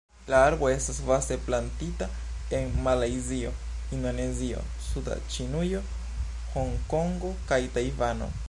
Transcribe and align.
La 0.31 0.37
arbo 0.49 0.69
estas 0.75 0.99
vaste 1.09 1.35
plantita 1.49 2.07
en 2.59 2.73
Malajzio, 2.87 3.51
Indonezio, 3.99 4.65
suda 4.89 5.19
Ĉinujo, 5.37 5.83
Hongkongo 6.55 7.35
kaj 7.53 7.65
Tajvano. 7.77 8.37